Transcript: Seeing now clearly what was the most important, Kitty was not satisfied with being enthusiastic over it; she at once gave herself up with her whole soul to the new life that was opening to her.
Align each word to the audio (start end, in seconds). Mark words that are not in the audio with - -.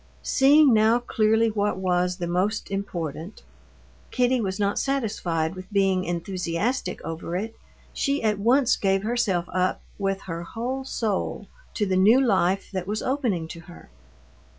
Seeing 0.23 0.73
now 0.73 0.97
clearly 0.97 1.51
what 1.51 1.77
was 1.77 2.17
the 2.17 2.25
most 2.25 2.71
important, 2.71 3.43
Kitty 4.09 4.41
was 4.41 4.59
not 4.59 4.79
satisfied 4.79 5.53
with 5.53 5.71
being 5.71 6.05
enthusiastic 6.05 6.99
over 7.05 7.35
it; 7.35 7.55
she 7.93 8.23
at 8.23 8.39
once 8.39 8.75
gave 8.77 9.03
herself 9.03 9.45
up 9.53 9.79
with 9.99 10.21
her 10.21 10.41
whole 10.41 10.83
soul 10.85 11.45
to 11.75 11.85
the 11.85 11.97
new 11.97 12.19
life 12.19 12.71
that 12.73 12.87
was 12.87 13.03
opening 13.03 13.47
to 13.49 13.59
her. 13.69 13.91